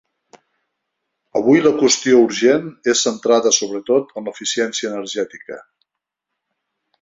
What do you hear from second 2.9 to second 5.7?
és centrada sobretot en l’eficiència energètica.